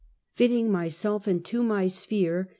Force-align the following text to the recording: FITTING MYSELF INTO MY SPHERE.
FITTING 0.33 0.71
MYSELF 0.71 1.27
INTO 1.27 1.61
MY 1.61 1.85
SPHERE. 1.85 2.49